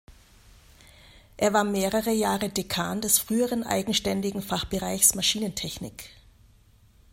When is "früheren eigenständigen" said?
3.19-4.41